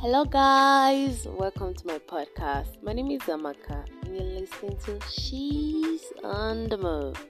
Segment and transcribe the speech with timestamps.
[0.00, 2.82] Hello, guys, welcome to my podcast.
[2.82, 7.22] My name is Amaka, and you're listening to She's on the Move.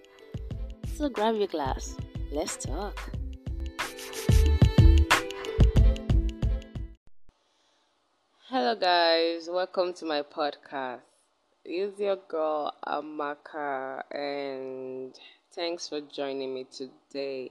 [0.94, 1.96] So grab your glass,
[2.30, 2.96] let's talk.
[8.48, 11.00] Hello, guys, welcome to my podcast.
[11.64, 15.18] It's your girl Amaka, and
[15.50, 17.50] thanks for joining me today.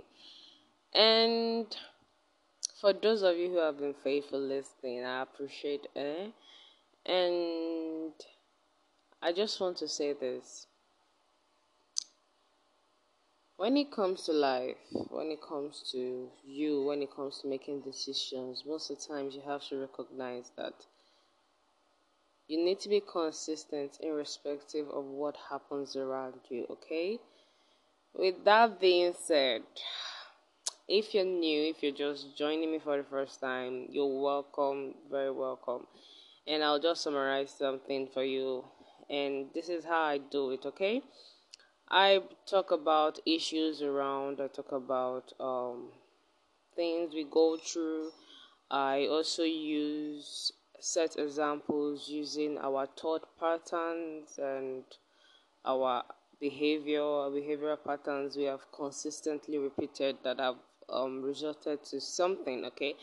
[0.94, 1.68] And
[2.80, 6.34] for those of you who have been faithful listening, I appreciate it.
[7.06, 8.14] And
[9.22, 10.68] I just want to say this.
[13.58, 14.78] When it comes to life,
[15.10, 19.36] when it comes to you, when it comes to making decisions, most of the times
[19.36, 20.74] you have to recognize that
[22.48, 27.20] you need to be consistent irrespective of what happens around you, okay?
[28.14, 29.64] With that being said,
[30.90, 35.32] if you're new, if you're just joining me for the first time, you're welcome, very
[35.32, 35.86] welcome.
[36.48, 38.66] And I'll just summarize something for you.
[39.08, 41.04] And this is how I do it, okay?
[41.92, 45.90] I talk about issues around, I talk about um,
[46.76, 48.10] things we go through.
[48.72, 54.84] I also use set examples using our thought patterns and
[55.66, 56.04] our
[56.40, 60.56] behavior, behavioral patterns we have consistently repeated that have
[60.92, 62.96] um, resulted to something, okay?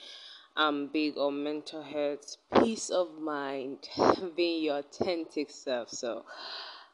[0.56, 3.88] I'm big on mental health, peace of mind,
[4.36, 5.90] being your authentic self.
[5.90, 6.24] So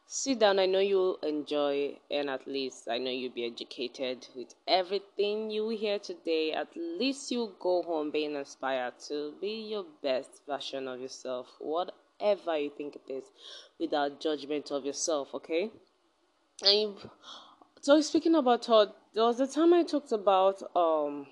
[0.07, 0.59] sit down.
[0.59, 5.69] I know you'll enjoy, and at least I know you'll be educated with everything you
[5.69, 6.53] hear today.
[6.53, 12.59] At least you'll go home being inspired to be your best version of yourself, whatever
[12.59, 13.25] you think it is,
[13.79, 15.71] without judgment of yourself, okay?
[16.63, 16.95] And
[17.83, 21.27] so speaking about thought, there was a time I talked about um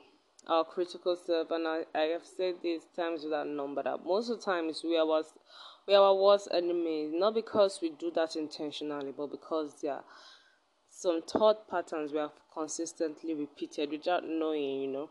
[0.49, 4.39] our critical self, and I, I have said these times without number that most of
[4.41, 5.33] the times we are was
[5.87, 10.05] we are our worst enemies, not because we do that intentionally, but because there are
[10.91, 15.11] some thought patterns we have consistently repeated without knowing, you know.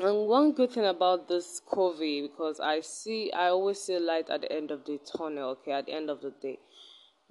[0.00, 4.40] And one good thing about this COVID, because I see, I always see light at
[4.40, 5.50] the end of the tunnel.
[5.50, 6.58] Okay, at the end of the day,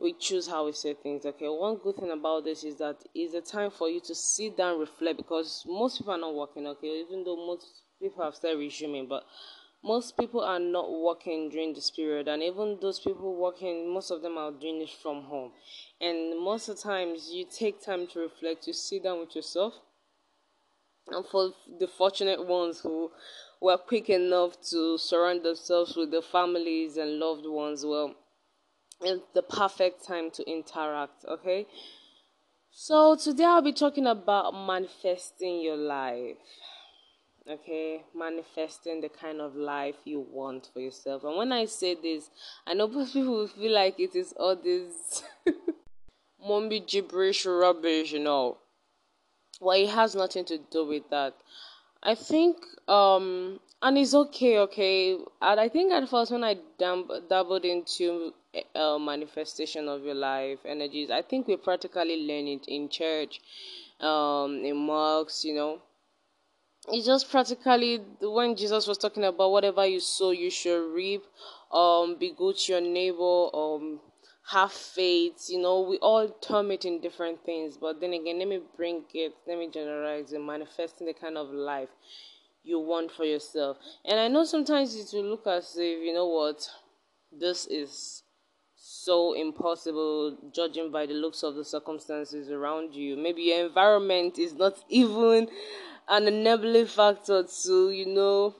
[0.01, 1.25] we choose how we say things.
[1.25, 4.57] Okay, one good thing about this is that it's a time for you to sit
[4.57, 6.65] down, reflect, because most people are not working.
[6.67, 7.67] Okay, even though most
[8.01, 9.23] people have started resuming, but
[9.83, 14.23] most people are not working during this period, and even those people working, most of
[14.23, 15.51] them are doing it from home.
[15.99, 19.73] And most of the times, you take time to reflect, to sit down with yourself.
[21.07, 23.11] And for the fortunate ones who
[23.59, 28.15] were quick enough to surround themselves with their families and loved ones, well,
[29.01, 31.67] the perfect time to interact, okay?
[32.71, 36.37] So, today I'll be talking about manifesting your life,
[37.49, 38.03] okay?
[38.15, 41.23] Manifesting the kind of life you want for yourself.
[41.23, 42.29] And when I say this,
[42.65, 45.23] I know most people will feel like it is all this
[46.47, 48.57] mumby gibberish rubbish, you know.
[49.59, 51.35] Well, it has nothing to do with that.
[52.03, 52.57] I think,
[52.87, 55.17] um, and it's okay, okay.
[55.41, 58.33] And I think at first when I dabbled into
[58.75, 61.09] uh, manifestation of your life energies.
[61.09, 63.39] I think we practically learn it in church,
[63.99, 65.81] um, in mosques, you know.
[66.87, 71.23] It's just practically when Jesus was talking about whatever you sow, you should reap.
[71.71, 73.55] Um, be good to your neighbor.
[73.55, 73.99] Um,
[74.49, 75.45] have faith.
[75.47, 79.03] You know, we all term it in different things, but then again, let me bring
[79.13, 79.33] it.
[79.47, 80.39] Let me generalize it.
[80.39, 81.89] Manifesting the kind of life
[82.63, 83.77] you want for yourself.
[84.03, 86.67] And I know sometimes it will look as if you know what
[87.31, 88.20] this is
[89.05, 93.17] so impossible judging by the looks of the circumstances around you.
[93.17, 95.47] Maybe your environment is not even
[96.07, 98.55] an enabling factor to, you know,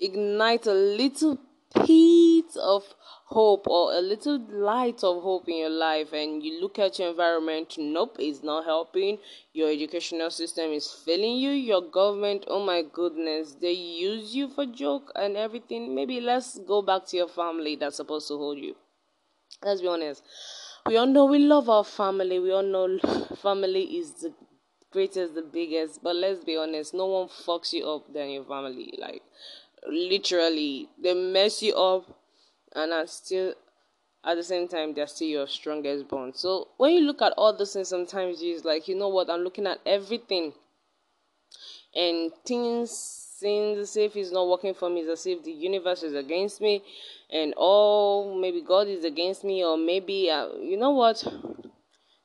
[0.00, 1.38] ignite a little
[1.84, 2.82] piece of
[3.26, 6.12] hope or a little light of hope in your life.
[6.12, 9.18] And you look at your environment nope it's not helping.
[9.52, 11.50] Your educational system is failing you.
[11.50, 15.94] Your government oh my goodness they use you for joke and everything.
[15.94, 18.74] Maybe let's go back to your family that's supposed to hold you
[19.62, 20.22] let's be honest.
[20.86, 22.38] We all know we love our family.
[22.38, 22.98] We all know
[23.42, 24.32] family is the
[24.90, 26.02] greatest the biggest.
[26.02, 28.94] But let's be honest no one fucks you up than your family.
[28.98, 29.22] Like
[29.86, 32.04] literally they mess you up
[32.74, 33.54] and are still
[34.24, 36.36] at the same time they're still your strongest bond.
[36.36, 39.30] So when you look at all those things sometimes it's like you know what?
[39.30, 40.52] I'm looking at everything
[41.94, 46.14] and things as if it's not working for me it's as if the universe is
[46.14, 46.82] against me
[47.30, 51.24] and oh maybe god is against me or maybe uh, you know what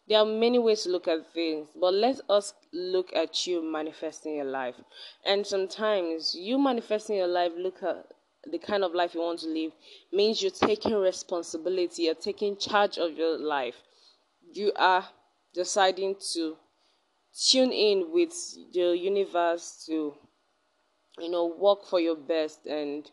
[0.08, 4.36] there are many ways to look at things but let us look at you manifesting
[4.36, 4.76] your life
[5.26, 8.06] and sometimes you manifesting your life look at
[8.52, 9.72] the kind of life you want to live
[10.12, 13.76] means you're taking responsibility, you're taking charge of your life.
[14.52, 15.08] You are
[15.54, 16.58] deciding to
[17.50, 18.34] tune in with
[18.74, 20.14] the universe to
[21.20, 23.10] you know work for your best and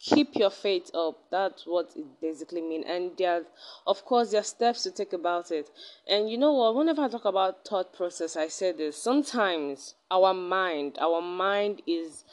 [0.00, 1.18] keep your faith up.
[1.30, 3.42] That's what it basically means and there
[3.86, 5.70] of course there are steps to take about it.
[6.08, 6.74] And you know what?
[6.74, 9.00] Whenever i talk about thought process i say this.
[9.00, 12.24] Sometimes our mind our mind is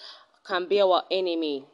[0.45, 1.65] can be our enemy.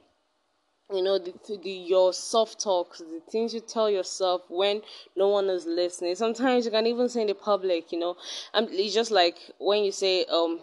[0.93, 1.33] You know the,
[1.63, 4.81] the your soft talks the things you tell yourself when
[5.15, 6.15] no one is listening.
[6.15, 8.17] Sometimes you can even say in the public you know
[8.53, 10.59] and it's just like when you say um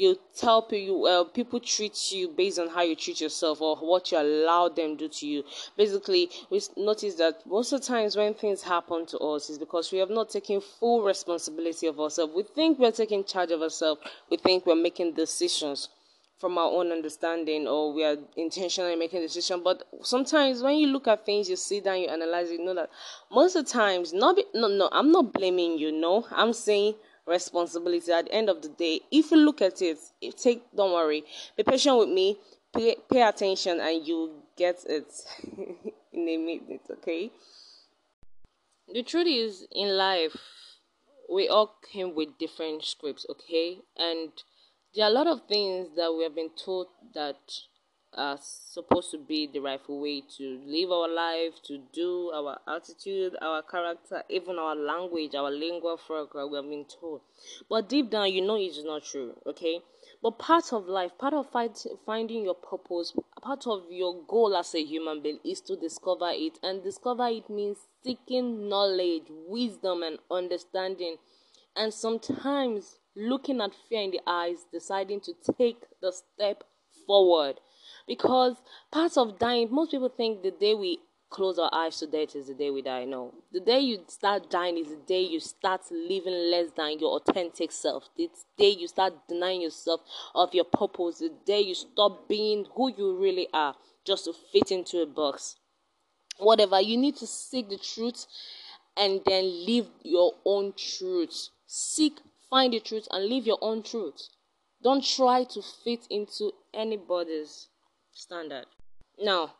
[0.00, 4.10] you tell people uh, people treat you based on how you treat yourself or what
[4.10, 5.44] you allow them do to you.
[5.76, 9.92] Basically we notice that most of the times when things happen to us is because
[9.92, 12.32] we have not taken full responsibility of ourselves.
[12.34, 14.00] We think we're taking charge of ourselves.
[14.30, 15.90] We think we're making decisions
[16.38, 21.06] from our own understanding or we are intentionally making decision but sometimes when you look
[21.06, 22.88] at things you sit down you analyze you know that
[23.30, 26.26] most of the times not be, no no i'm not blaming you no.
[26.30, 26.94] I'm saying
[27.30, 29.00] responsibility at the end of the day.
[29.10, 29.98] If you look at it
[30.36, 31.24] take don't worry.
[31.56, 32.36] Be patient with me.
[32.74, 35.12] Pay, pay attention and you get it
[36.12, 37.30] in a minute okay?
[38.92, 40.36] The truth is in life
[41.32, 43.78] we all came with different scripts okay?
[43.96, 44.30] And
[44.94, 47.38] there are a lot of things that we have been taught that
[48.14, 53.36] are supposed to be the rightful way to live our life, to do our attitude,
[53.40, 57.20] our character, even our language, our lingua franca, we have been told.
[57.68, 59.80] But deep down, you know it's not true, okay?
[60.22, 64.74] But part of life, part of fight, finding your purpose, part of your goal as
[64.74, 66.58] a human being is to discover it.
[66.62, 71.16] And discover it means seeking knowledge, wisdom, and understanding.
[71.74, 76.64] And sometimes looking at fear in the eyes, deciding to take the step
[77.06, 77.60] forward
[78.10, 78.56] because
[78.90, 80.98] part of dying, most people think the day we
[81.30, 83.04] close our eyes to death is the day we die.
[83.04, 83.32] No.
[83.52, 87.70] The day you start dying is the day you start living less than your authentic
[87.70, 88.08] self.
[88.16, 88.28] The
[88.58, 90.00] day you start denying yourself
[90.34, 91.20] of your purpose.
[91.20, 95.54] The day you stop being who you really are just to fit into a box.
[96.38, 96.80] Whatever.
[96.80, 98.26] You need to seek the truth
[98.96, 101.50] and then live your own truth.
[101.64, 102.18] Seek,
[102.50, 104.30] find the truth, and live your own truth.
[104.82, 107.68] Don't try to fit into anybody's
[108.20, 108.66] standard.
[109.18, 109.54] Now,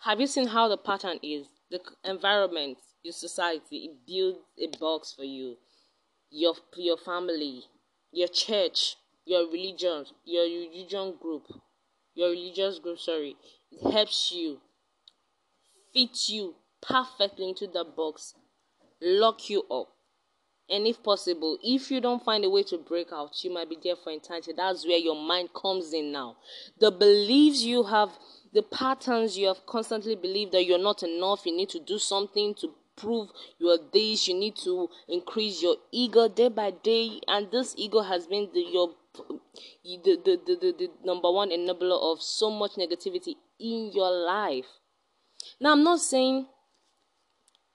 [0.00, 1.46] have you seen how the pattern is?
[1.70, 5.56] The environment, your society, it builds a box for you.
[6.30, 7.64] Your your family,
[8.12, 11.46] your church, your religion, your religion group,
[12.14, 13.36] your religious group, sorry,
[13.70, 14.60] it helps you
[15.92, 18.34] fit you perfectly into the box,
[19.00, 19.88] lock you up.
[20.68, 23.78] And if possible, if you don't find a way to break out, you might be
[23.82, 24.52] there for eternity.
[24.56, 26.36] That's where your mind comes in now.
[26.80, 28.10] The beliefs you have,
[28.52, 32.54] the patterns you have constantly believed that you're not enough, you need to do something
[32.56, 33.28] to prove
[33.58, 38.26] your this, you need to increase your ego day by day, and this ego has
[38.26, 43.34] been the, your the, the, the, the, the number one enabler of so much negativity
[43.60, 44.66] in your life.
[45.60, 46.46] Now, I'm not saying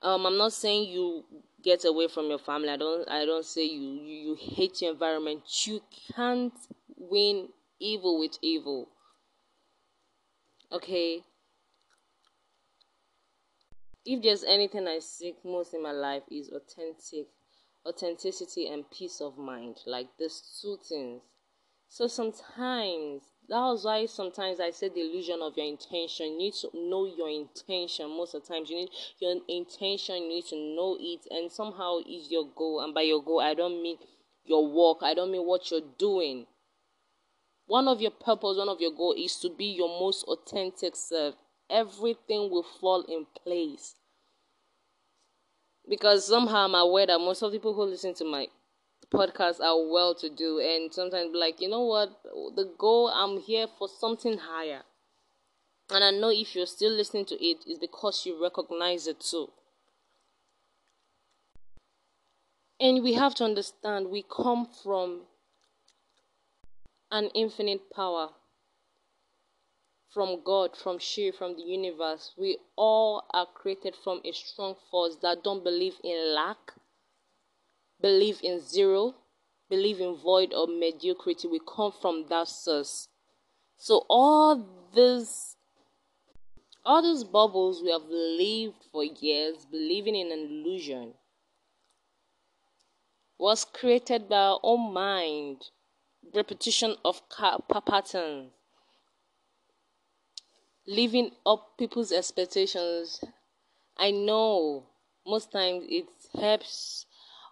[0.01, 1.23] um, I'm not saying you
[1.63, 2.69] get away from your family.
[2.69, 5.43] I don't I don't say you, you you hate your environment.
[5.65, 5.81] You
[6.15, 6.53] can't
[6.97, 7.49] win
[7.79, 8.89] evil with evil.
[10.71, 11.23] Okay.
[14.03, 17.27] If there's anything I seek most in my life is authentic
[17.85, 19.77] authenticity and peace of mind.
[19.85, 21.21] Like these two things.
[21.87, 26.31] So sometimes that was why sometimes I said the illusion of your intention.
[26.31, 28.07] You need to know your intention.
[28.07, 28.89] Most of the times, you need
[29.19, 30.23] your intention.
[30.23, 32.79] You need to know it, and somehow is your goal.
[32.79, 33.97] And by your goal, I don't mean
[34.45, 34.99] your work.
[35.01, 36.47] I don't mean what you're doing.
[37.67, 41.35] One of your purpose, one of your goal is to be your most authentic self.
[41.69, 43.95] Everything will fall in place.
[45.89, 48.47] Because somehow I'm aware that most of the people who listen to my
[49.13, 52.09] podcasts are well to do and sometimes like you know what?
[52.55, 54.83] The goal i'm here for something higher.
[55.89, 59.49] And i know if you're still listening to it is because you recognize it too.
[62.79, 65.21] And we have to understand we come from
[67.11, 68.29] an infinite power.
[70.09, 72.33] From God, from she, from the universe.
[72.37, 76.73] We all are created from a strong force that don't believe in lack,
[78.01, 79.15] believe in zero,
[79.69, 83.07] believe in void or mediocrity, we come from that source.
[83.77, 85.55] So all this
[86.83, 91.13] all these bubbles we have lived for years believing in an illusion
[93.37, 95.61] was created by our own mind
[96.33, 98.51] repetition of patterns
[100.87, 103.23] living up people's expectations.
[103.97, 104.87] I know
[105.25, 106.05] most times it
[106.39, 107.05] helps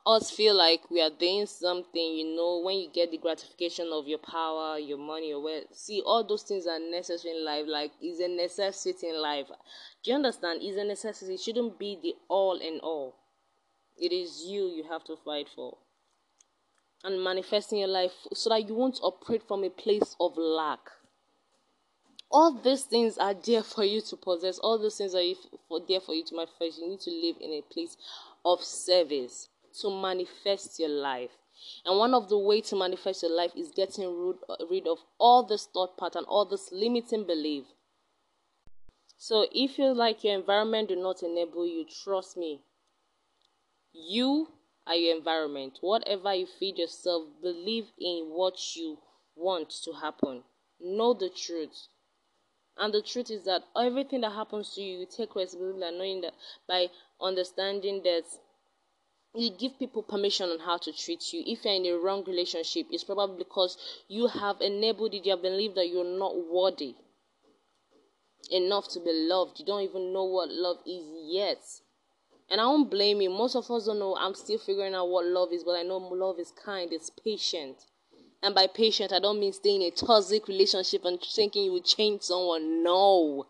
[0.10, 4.08] us feel like we are doing something, you know, when you get the gratification of
[4.08, 5.66] your power, your money, or wealth.
[5.72, 9.46] See, all those things are necessary in life, like is a necessity in life.
[10.04, 10.64] Do you understand?
[10.64, 11.36] Is a necessity.
[11.36, 13.18] It shouldn't be the all in all.
[13.98, 15.78] It is you you have to fight for.
[17.04, 20.80] And manifesting your life so that you won't operate from a place of lack
[22.32, 25.24] all these things are there for you to possess all those things are
[25.88, 27.98] there for you to manifest you need to live in a place
[28.46, 29.48] of service
[29.82, 31.32] to manifest your life.
[31.86, 34.36] And one of the way to manifest your life is getting
[34.70, 37.66] rid, of all this thought pattern all this limiting belief.
[39.18, 42.62] So if you like your environment do not enable you trust me.
[43.92, 44.48] You
[44.88, 45.80] are your environment.
[45.82, 48.98] Whatever you feed yourself believe in what you
[49.36, 50.44] want to happen.
[50.80, 51.88] Know the truth.
[52.78, 56.34] And the truth is that everything that happens to you, you take responsibility knowing that
[56.66, 56.88] by
[57.20, 58.24] understanding that
[59.36, 61.44] you give people permission on how to treat you.
[61.46, 65.42] If you're in a wrong relationship, it's probably because you have enabled it, you have
[65.42, 66.96] believed that you're not worthy
[68.52, 69.60] enough to be loved.
[69.60, 71.64] You don't even know what love is yet.
[72.50, 73.30] And I won't blame you.
[73.30, 74.16] Most of us don't know.
[74.18, 77.78] I'm still figuring out what love is, but I know love is kind, it's patient.
[78.42, 81.82] And by patient, I don't mean staying in a toxic relationship and thinking you will
[81.82, 82.84] change someone.
[82.84, 83.46] No.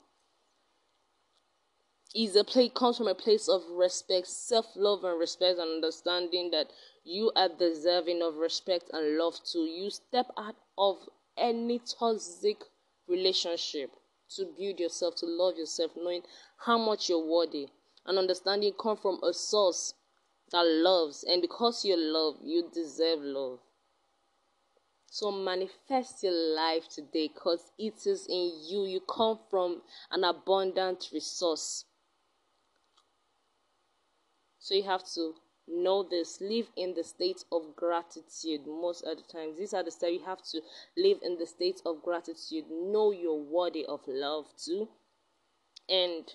[2.16, 6.72] Is a place comes from a place of respect, self-love and respect and understanding that
[7.04, 9.66] you are deserving of respect and love too.
[9.66, 10.98] You step out of
[11.38, 12.58] any toxic
[13.08, 13.92] relationship
[14.36, 16.24] to build yourself, to love yourself, knowing
[16.58, 17.68] how much you're worthy.
[18.08, 19.94] And understanding come from a source
[20.51, 21.24] that loves.
[21.24, 23.60] And because you love, you deserve love.
[25.12, 28.86] So manifest your life today because it is in you.
[28.86, 31.86] You come from an abundant resource.
[34.60, 35.36] So you have to
[35.68, 36.39] know this.
[36.42, 39.58] Live in the state of gratitude most of the times.
[39.58, 40.62] These are the steps you have to
[40.98, 42.66] live in the state of gratitude.
[42.70, 44.89] Know you're worthy of love too.
[45.88, 46.32] And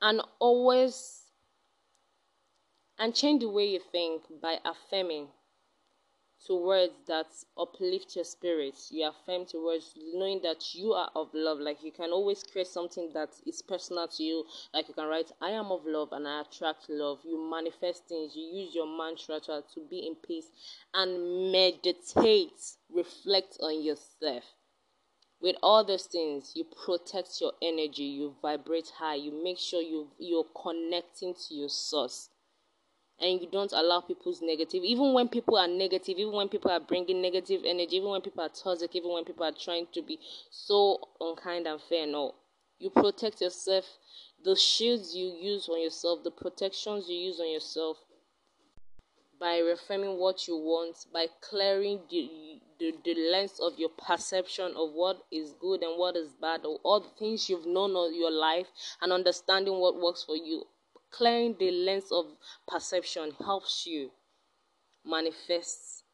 [0.00, 1.22] and always
[2.98, 5.28] and change the way you think by affirming
[6.46, 7.26] to words that
[7.58, 8.90] uplift your spirits.
[8.92, 11.58] You affirm to words knowing that you are of love.
[11.58, 14.44] Like you can always create something that is personal to you.
[14.72, 17.20] Like you can write, I am of love and I attract love.
[17.24, 18.36] You manifest things.
[18.36, 20.50] You use your mantra to, to be in peace
[20.92, 22.60] and meditate.
[22.92, 24.44] Reflect on yourself.
[25.40, 30.08] With all those things, you protect your energy, you vibrate high, you make sure you
[30.18, 32.30] you're connecting to your source
[33.20, 34.82] and you don't allow people's negative.
[34.82, 38.42] Even when people are negative even when people are bringing negative energy even when people
[38.42, 40.18] are toxic even when people are trying to be
[40.50, 42.34] so unkind and fair no.
[42.78, 43.84] You protect yourself.
[44.44, 47.98] The shields you use on yourself the protections you use on yourself
[49.40, 54.92] by reframing what you want by clearing the, the, the lens of your perception of
[54.92, 58.30] what is good and what is bad or all the things you've known all your
[58.30, 58.66] life
[59.02, 60.64] and understanding what works for you
[61.16, 62.26] clearing the lens of
[62.66, 64.10] perception helps you
[65.04, 66.04] manifest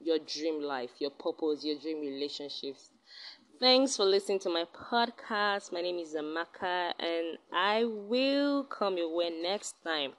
[0.00, 2.90] your dream life, your purpose, your dream relationships.
[3.60, 5.72] Thanks for listening to my podcast.
[5.72, 10.12] My name is Amaka, and I will come your way next time.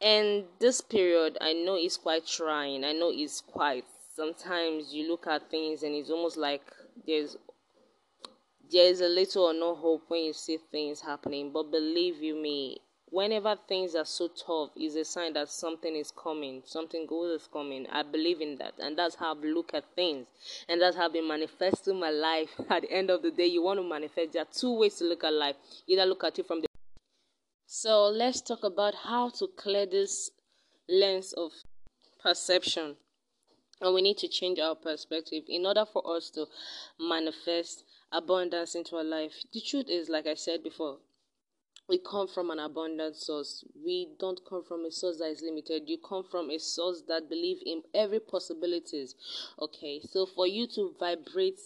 [0.00, 2.84] And this period, I know is quite trying.
[2.84, 3.84] I know it's quite.
[4.14, 6.62] Sometimes you look at things and it's almost like
[7.06, 7.36] there's
[8.70, 11.52] there's a little or no hope when you see things happening.
[11.52, 12.78] But believe you me,
[13.12, 17.46] whenever things are so tough is a sign that something is coming something good is
[17.52, 17.86] coming.
[17.92, 18.72] I believe in that.
[18.78, 20.26] And that's how i look at things.
[20.66, 22.48] And that's how i've been manifesting my life.
[22.70, 24.32] At the end of the day you want to manifest.
[24.32, 25.56] There are two ways to look at life.
[25.86, 26.66] Either look at it from the
[27.66, 30.30] so let's talk about how to clear this
[30.88, 31.52] lens of
[32.22, 32.96] perception.
[33.80, 36.46] And we need to change our perspective in order for us to
[36.98, 39.32] manifest abundance into our life.
[39.52, 40.98] The truth is like i said before
[41.88, 43.64] we come from an abundant source.
[43.84, 45.82] We don't come from a source that is limited.
[45.86, 49.14] You come from a source that believe in every possibilities.
[49.60, 51.60] Okay, so for you to vibrate,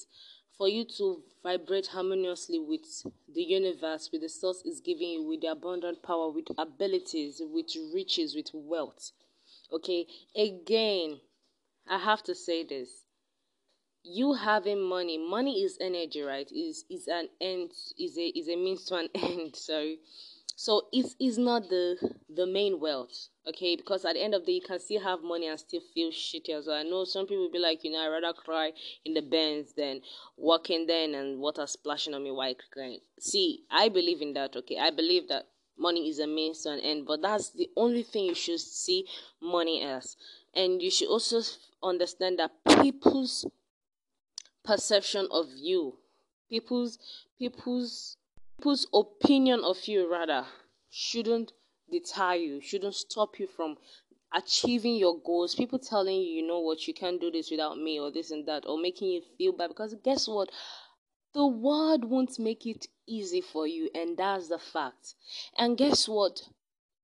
[0.56, 5.42] for you to vibrate harmoniously with the universe, with the source is giving you, with
[5.42, 9.12] the abundant power, with abilities, with riches, with wealth.
[9.72, 11.20] Okay, again,
[11.88, 13.05] I have to say this
[14.06, 18.56] you having money money is energy right is is an end is a is a
[18.56, 19.98] means to an end sorry
[20.58, 21.98] So it is not the
[22.34, 23.76] the main wealth, okay?
[23.76, 26.10] Because at the end of the day, you can still have money and still feel
[26.10, 26.76] shitty as well.
[26.78, 28.72] I know some people be like, you know, I'd rather cry
[29.04, 30.00] in the Benz than
[30.38, 33.00] walking then and water splashing on me while crying.
[33.20, 34.78] See, I believe in that, okay?
[34.78, 35.46] I believe that
[35.76, 39.06] money is a means to an end, but that's the only thing you should see
[39.42, 40.16] money as.
[40.54, 41.42] And you should also
[41.82, 43.44] understand that people's
[44.66, 45.98] perception of you,
[46.50, 46.98] people's
[47.38, 48.16] people's
[48.56, 50.46] people's opinion of you rather
[50.90, 51.52] shouldn't
[51.90, 53.76] deter you, shouldn't stop you from
[54.34, 55.54] achieving your goals.
[55.54, 58.46] People telling you, you know what, you can't do this without me, or this and
[58.46, 59.68] that, or making you feel bad.
[59.68, 60.50] Because guess what?
[61.32, 65.14] The world won't make it easy for you, and that's the fact.
[65.56, 66.42] And guess what?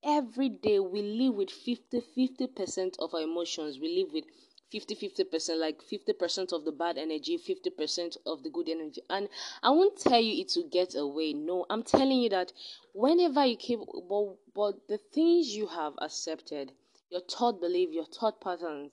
[0.05, 3.79] Every day we live with 50 50% of our emotions.
[3.79, 4.25] We live with
[4.73, 9.03] 50 50% like 50% of the bad energy 50% of the good energy.
[9.11, 9.29] And
[9.63, 11.35] i won't tell you it will get away.
[11.35, 12.53] No i'm telling you that
[12.95, 16.73] whenever you keep but, but the things you have accepted
[17.11, 18.93] your thought belief your thought patterns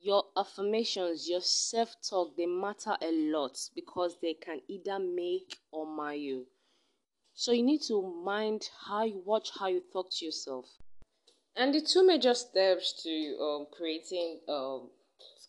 [0.00, 6.14] your affirmations your self-talk they matter a lot because they can either make or mar
[6.14, 6.46] you.
[7.34, 10.66] So you need to mind how you watch how you talk to yourself
[11.56, 14.88] and the two major steps to um, creating, um,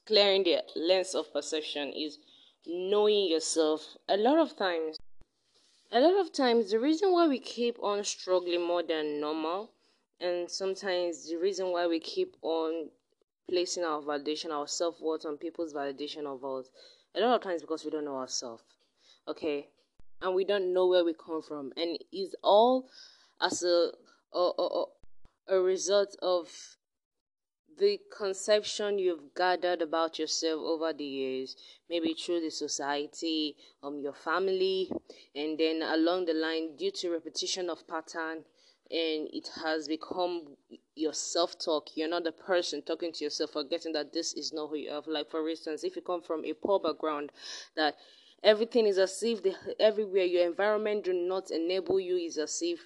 [0.06, 2.20] clearing the lens of perception is
[2.68, 3.96] knowing yourself.
[4.08, 4.98] A lot of times,
[5.92, 9.72] a lot of times, the reason why we keep on struggling more than normal,
[10.20, 12.90] and sometimes the reason why we keep on
[13.50, 16.70] placing our validation, our self worth on people's validation of us,
[17.16, 18.64] a lot of times because we don't know ourselves.
[19.28, 19.68] Okay,
[20.22, 22.90] and we don't know where we come from, and it's all
[23.42, 23.92] as a,
[25.48, 26.50] a result of
[27.78, 31.56] the conception you've gathered about yourself over the years,
[31.90, 34.90] maybe through the society, um, your family,
[35.36, 38.44] and then along the line, due to repetition of pattern,
[38.90, 40.56] and it has become
[40.96, 41.90] your self talk.
[41.96, 45.04] You're not the person talking to yourself, forgetting that this is not who you are.
[45.08, 47.32] Like, for instance, if you come from a poor background,
[47.75, 47.96] that
[48.44, 52.79] everything is as if the, everywhere your environment do not enable you is as if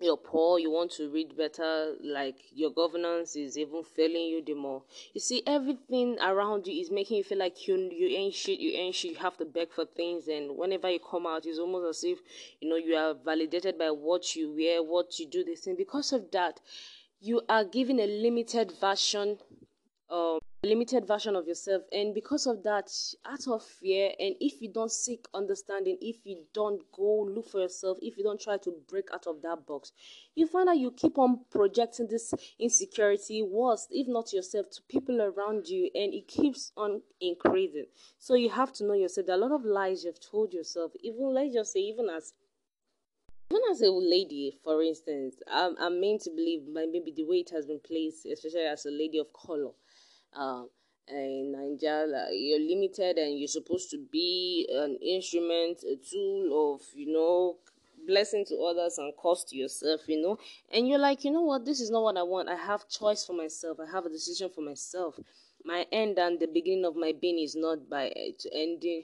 [0.00, 4.54] you're poor, you want to read better, like your governance is even failing you the
[4.54, 4.82] more.
[5.12, 8.72] You see, everything around you is making you feel like you you ain't shit, you
[8.72, 11.98] ain't shit, you have to beg for things, and whenever you come out, it's almost
[11.98, 12.18] as if
[12.60, 15.76] you know you are validated by what you wear, what you do, this thing.
[15.76, 16.60] Because of that,
[17.20, 19.38] you are given a limited version
[20.10, 22.90] um limited version of yourself and because of that
[23.24, 27.60] out of fear and if you don't seek understanding if you don't go look for
[27.60, 29.92] yourself if you don't try to break out of that box
[30.34, 35.20] you find out you keep on projecting this insecurity worse if not yourself to people
[35.20, 37.86] around you and it keeps on increasing.
[38.18, 39.28] So you have to know yourself.
[39.28, 40.92] A lot of lies you've told yourself.
[41.02, 42.32] Even let's just say even as
[43.52, 47.50] even as a lady, for instance, I'm, I'm meant to believe maybe the way it
[47.50, 49.72] has been placed, especially as a lady of color,
[50.36, 50.68] um,
[51.08, 57.12] in Nigeria, you're limited and you're supposed to be an instrument, a tool of, you
[57.12, 57.56] know,
[58.06, 60.38] blessing to others and cost to yourself, you know.
[60.72, 62.48] And you're like, you know what, this is not what I want.
[62.48, 63.78] I have choice for myself.
[63.80, 65.18] I have a decision for myself.
[65.64, 68.12] My end and the beginning of my being is not by
[68.52, 69.02] ending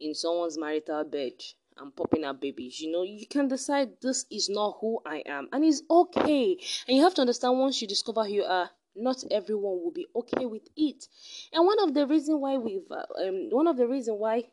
[0.00, 1.32] in someone's marital bed
[1.76, 2.80] and popping out babies.
[2.80, 6.58] You know, you can decide this is not who I am, and it's okay.
[6.86, 10.06] And you have to understand once you discover who you are, not everyone will be
[10.14, 11.06] okay with it.
[11.52, 14.44] And one of the reason why we've uh, um, one of the reason why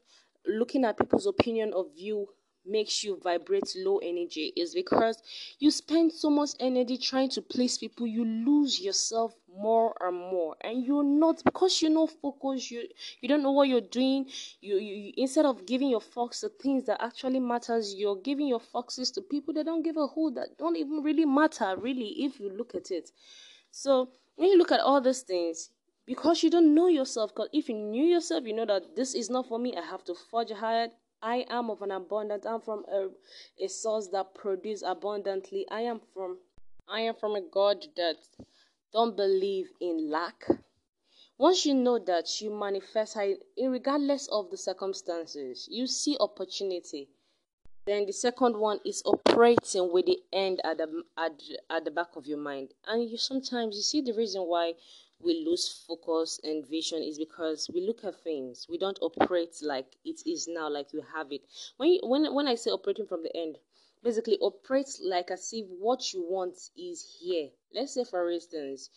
[0.47, 2.27] looking at people's opinion of you
[2.65, 5.21] makes you vibrate low energy is because
[5.59, 10.55] you spend so much energy trying to please people you lose yourself more and more.
[10.61, 12.87] And you're not because you're not focused you
[13.21, 14.25] you don't know what you're doing
[14.61, 18.59] you, you instead of giving your focus to things that actually matters you're giving your
[18.59, 22.39] foxes to people that don't give a hoot that don't even really matter really if
[22.39, 23.11] you look at it.
[23.71, 25.69] So when you look at all these things,
[26.05, 29.29] because you don't know yourself, because if you knew yourself, you know that this is
[29.29, 30.91] not for me, I have to forge ahead.
[31.21, 33.07] I am of an abundant, I'm from a,
[33.63, 35.65] a source that produces abundantly.
[35.71, 36.37] I am from
[36.87, 38.17] I am from a God that
[38.93, 40.45] don't believe in lack.
[41.37, 43.17] Once you know that you manifest
[43.57, 47.09] regardless of the circumstances, you see opportunity
[47.85, 52.15] then the second one is operating with the end at the at, at the back
[52.15, 52.73] of your mind.
[52.87, 54.73] And you sometimes you see the reason why
[55.19, 58.65] we lose focus and vision is because we look at things.
[58.69, 61.41] We don't operate like it is now, like you have it.
[61.77, 63.57] When you, when when I say operating from the end,
[64.03, 67.49] basically operate like as if what you want is here.
[67.73, 68.89] Let's say for instance,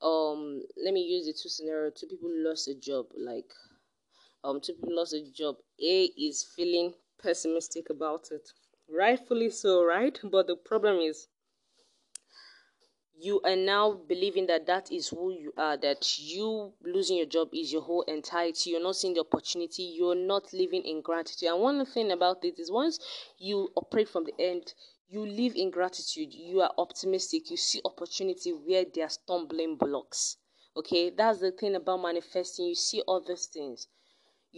[0.00, 1.90] um, let me use the two scenario.
[1.90, 3.50] Two people lost a job, like
[4.44, 5.56] um, two people lost a job.
[5.82, 8.48] A is feeling pessimistic about it.
[8.88, 10.18] rightfully so, right?
[10.22, 11.28] But the problem is
[13.20, 17.48] you are now believing that that is who you are, that you losing your job
[17.52, 18.70] is your whole entirety.
[18.70, 21.48] You're not seeing the opportunity, you're not living in gratitude.
[21.48, 22.98] And one thing about it is once
[23.38, 24.72] you operate from the end,
[25.08, 30.36] you live in gratitude, you are optimistic, you see opportunity where there are stumbling blocks.
[30.76, 32.66] Okay, that's the thing about manifesting.
[32.66, 33.88] You see all these things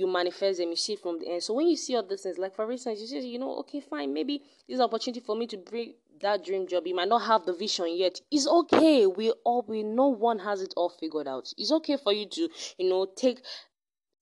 [0.01, 1.43] you manifest them, you see it from the end.
[1.43, 3.81] So when you see all these things, like for instance, you say, you know, okay,
[3.81, 6.87] fine, maybe this is opportunity for me to break that dream job.
[6.87, 8.21] You might not have the vision yet.
[8.31, 9.07] It's okay.
[9.07, 11.53] We all we no one has it all figured out.
[11.57, 13.43] It's okay for you to, you know, take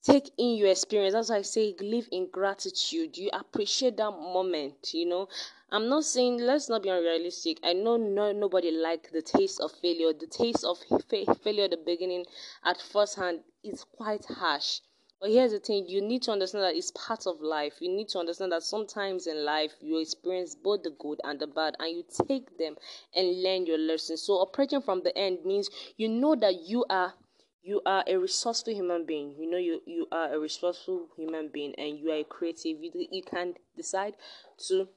[0.03, 1.15] take in your experience.
[1.15, 3.17] As I say, live in gratitude.
[3.17, 5.29] You appreciate that moment, you know.
[5.71, 7.59] I'm not saying let's not be unrealistic.
[7.63, 10.13] I know no nobody like the taste of failure.
[10.13, 12.25] The taste of fa- failure at the beginning,
[12.65, 14.81] at first hand, is quite harsh.
[15.21, 17.75] But here's the thing you need to understand that it's part of life.
[17.81, 21.49] You need to understand that sometimes in life you experience both the good and the
[21.49, 22.77] bad, and you take them
[23.15, 24.23] and learn your lessons.
[24.23, 27.15] So, approaching from the end means you know that you are
[27.63, 31.75] you are a resourceful human being you know you you are a resourceful human being
[31.77, 34.15] and you are creative you, you can decide
[34.57, 34.89] to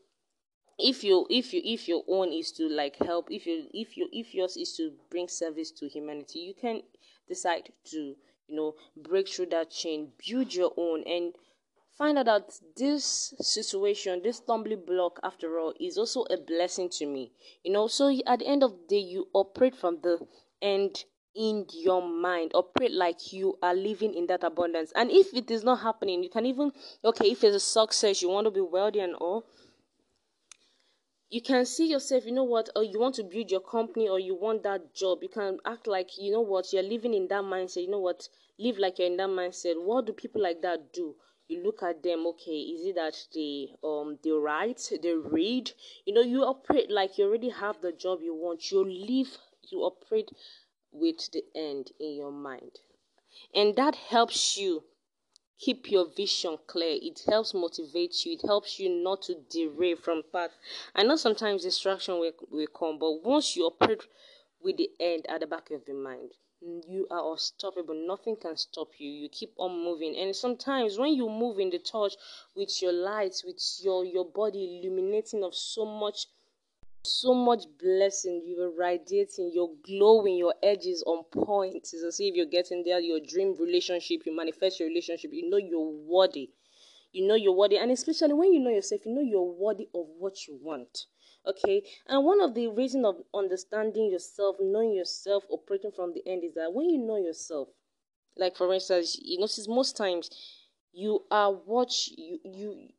[0.78, 4.08] if you if you if your own is to like help if you if you
[4.14, 6.82] if yours is to bring service to humanity you can
[7.28, 8.16] decide to
[8.52, 11.34] you know break through that chain build your own and
[11.98, 17.06] find out that this situation this stumbling block after all is also a blessing to
[17.06, 17.32] me.
[17.64, 20.20] You know so at the end of the day you operate from the
[20.62, 22.52] end in your mind.
[22.54, 24.92] Operate like you are living in that abundance.
[24.96, 26.72] And if it is not happening you can even
[27.06, 29.46] okay if it's a success you want to be wealthy and all
[31.32, 34.20] you can see yourself you know what or you want to build your company or
[34.20, 37.42] you want that job you can act like you know what you're living in that
[37.42, 37.84] mindset.
[37.84, 38.28] You know what
[38.60, 39.82] live like you're in that mindset.
[39.82, 41.16] What do people like that do?
[41.48, 45.72] You look at them okay is it that they um they write they read?
[46.06, 48.70] You know you operate like you already have the job you want.
[48.70, 49.38] You live
[49.70, 50.30] you operate
[50.92, 52.80] with the end in your mind.
[53.56, 54.84] And that helps you
[55.62, 56.98] keep your vision clear.
[57.02, 58.34] It helps motivate you.
[58.34, 60.52] It helps you not to derail from path.
[60.96, 64.02] I know sometimes distraction will, will come, but once you operate
[64.60, 67.96] with the end at the back of your mind, you are unstoppable.
[67.96, 69.10] Nothing can stop you.
[69.10, 70.16] You keep on moving.
[70.18, 72.16] And sometimes when you move in the touch
[72.56, 76.28] with your lights, with your your body illuminating of so much
[77.04, 78.44] so much blessing.
[78.46, 81.76] You're radiating, you're glowing, your edge is on point.
[81.76, 85.58] It's as if you're getting there, your dream relationship, you manifest your relationship, you know
[85.58, 86.52] you're worthy.
[87.12, 90.06] You know you're worthy, and especially when you know yourself, you know you're worthy of
[90.18, 91.06] what you want.
[91.46, 96.44] Okay, and one of the reasons of understanding yourself, knowing yourself, operating from the end
[96.44, 97.68] is that when you know yourself,
[98.38, 100.30] like for instance, you notice most times
[100.94, 102.90] you are what you you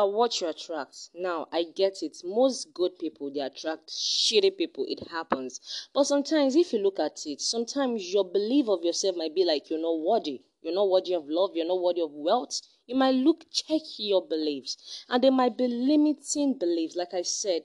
[0.00, 1.10] are what you attract.
[1.14, 2.16] Now, I get it.
[2.24, 4.86] Most good people they attract shitty people.
[4.88, 5.60] It happens.
[5.94, 9.68] But sometimes, if you look at it, sometimes your belief of yourself might be like
[9.68, 10.42] you're not worthy.
[10.62, 11.50] You're not worthy of love.
[11.54, 12.60] You're not worthy of wealth.
[12.86, 16.96] You might look, check your beliefs, and they might be limiting beliefs.
[16.96, 17.62] Like I said,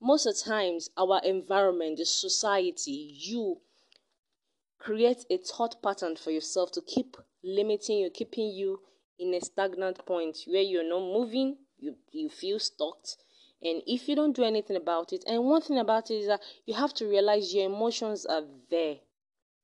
[0.00, 3.60] most of the times, our environment, the society, you
[4.78, 8.80] create a thought pattern for yourself to keep limiting you, keeping you
[9.18, 12.98] in a stagnant point where you're not moving, you you feel stuck.
[13.62, 16.42] And if you don't do anything about it and one thing about it is that
[16.66, 18.96] you have to realize your emotions are there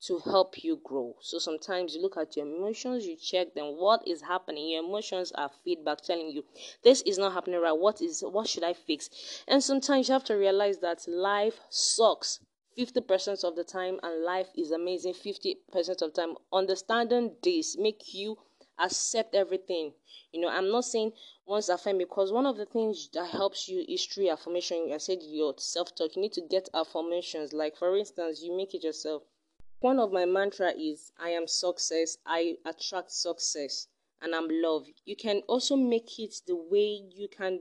[0.02, 1.14] to help you grow.
[1.20, 3.76] So sometimes you look at your emotions you check them.
[3.76, 4.68] What is happening?
[4.68, 6.44] Your emotions are feedback telling you
[6.83, 7.72] this is not happening right.
[7.72, 9.11] What is what should i fix?
[9.46, 12.40] And sometimes you have to realize that life sucks
[12.76, 16.35] 50% of the time and life is amazing 50% of the time.
[16.52, 18.38] Understanding this make you
[18.81, 19.93] accept everything.
[20.33, 21.12] You know, I'm not saying
[21.47, 24.90] once affirm because one of the things that helps you is through affirmation.
[24.93, 26.16] I said your self talk.
[26.16, 27.53] You need to get affirmations.
[27.53, 29.23] Like for instance, you make it yourself.
[29.81, 32.19] One of my mantra is I am success.
[32.27, 33.88] I attract success
[34.21, 34.87] and I'm love.
[35.05, 37.61] You can also make it the way you can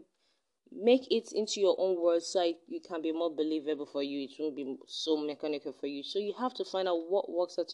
[0.72, 4.24] make it into your own words so it can be more believable for you.
[4.24, 6.04] It won't be so mechanical for you.
[6.04, 7.72] So you have to find out what works out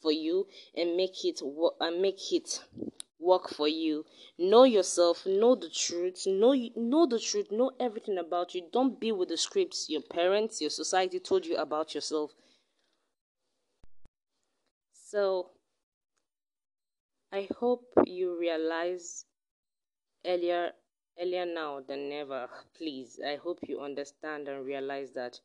[0.00, 2.60] for you and make it work and make it
[3.18, 4.04] work for you.
[4.38, 8.68] Know yourself know the truth know know the truth know everything about you.
[8.72, 12.32] Don't be with the scripts your parents your society told you about yourself.
[14.92, 15.50] So
[17.32, 19.24] i hope you realize
[20.26, 20.72] earlier
[21.20, 22.48] earlier now than never.
[22.76, 25.40] Please, I hope you understand and realize that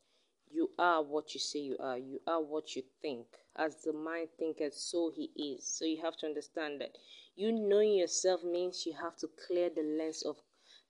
[0.50, 1.98] you are what you say you are.
[1.98, 3.26] You are what you think.
[3.56, 5.66] As the mind thinketh, so he is.
[5.66, 6.96] So you have to understand that
[7.36, 10.36] you knowing yourself means you have to clear the lens of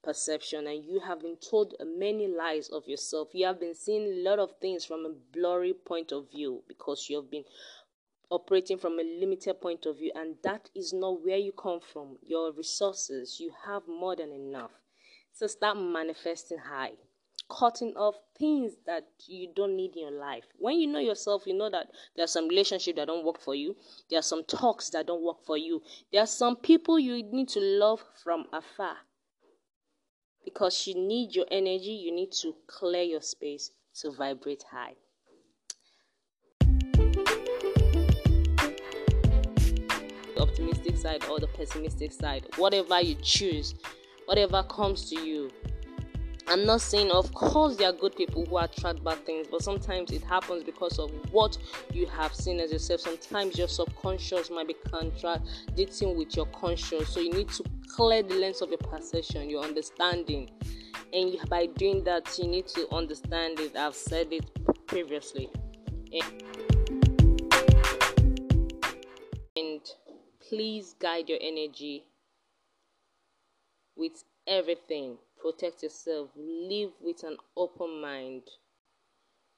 [0.02, 3.28] perception and you have been told many lies of yourself.
[3.32, 7.08] You have been seeing a lot of things from a blurry point of view because
[7.10, 7.44] you have been
[8.30, 12.18] operating from a limited point of view, and that is not where you come from.
[12.22, 14.72] Your resources, you have more than enough.
[15.32, 16.92] So start manifesting high,
[17.48, 20.44] cutting off things that you don't need in your life.
[20.58, 23.54] When you know yourself, you know that there are some relationships that don't work for
[23.54, 23.76] you,
[24.10, 27.48] there are some talks that don't work for you, there are some people you need
[27.50, 28.96] to love from afar.
[30.44, 34.94] Because you need your energy, you need to clear your space to vibrate high.
[40.59, 43.75] Optimistic side or the pessimistic side, whatever you choose,
[44.27, 45.51] whatever comes to you.
[46.49, 50.11] I'm not saying, of course, there are good people who attract bad things, but sometimes
[50.11, 51.59] it happens because of what
[51.92, 53.03] you have seen as yourself.
[53.03, 58.35] Sometimes your subconscious might be contradicting with your conscious, so you need to clear the
[58.35, 60.49] lens of your perception, your understanding,
[61.12, 63.77] and by doing that, you need to understand it.
[63.77, 64.44] I've said it
[64.87, 65.51] previously.
[66.12, 66.42] And
[70.48, 72.04] please guide your energy
[73.96, 75.18] with everything.
[75.40, 76.30] Protect yourself.
[76.37, 78.42] Live with an open mind.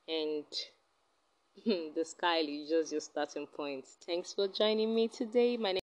[0.09, 0.45] And
[1.95, 3.87] the sky is just your starting point.
[4.05, 5.57] Thanks for joining me today.
[5.57, 5.81] My name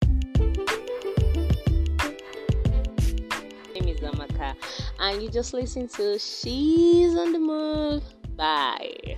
[3.75, 4.55] is Amaka,
[4.99, 8.03] and you just listen to She's on the Move.
[8.37, 9.17] Bye.